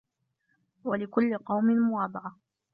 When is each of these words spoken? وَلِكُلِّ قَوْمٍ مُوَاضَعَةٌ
وَلِكُلِّ 0.83 1.37
قَوْمٍ 1.37 1.65
مُوَاضَعَةٌ 1.75 2.35